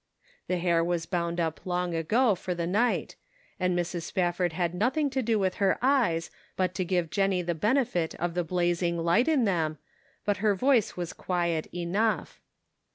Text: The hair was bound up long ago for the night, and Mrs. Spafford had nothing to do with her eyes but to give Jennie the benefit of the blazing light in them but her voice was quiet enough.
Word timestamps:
The 0.47 0.57
hair 0.57 0.83
was 0.83 1.05
bound 1.05 1.39
up 1.39 1.63
long 1.63 1.93
ago 1.93 2.33
for 2.33 2.55
the 2.55 2.65
night, 2.65 3.15
and 3.59 3.77
Mrs. 3.77 4.01
Spafford 4.01 4.51
had 4.51 4.73
nothing 4.73 5.11
to 5.11 5.21
do 5.21 5.37
with 5.37 5.57
her 5.61 5.77
eyes 5.79 6.31
but 6.55 6.73
to 6.73 6.83
give 6.83 7.11
Jennie 7.11 7.43
the 7.43 7.53
benefit 7.53 8.15
of 8.15 8.33
the 8.33 8.43
blazing 8.43 8.97
light 8.97 9.27
in 9.27 9.45
them 9.45 9.77
but 10.25 10.37
her 10.37 10.55
voice 10.55 10.97
was 10.97 11.13
quiet 11.13 11.67
enough. 11.71 12.41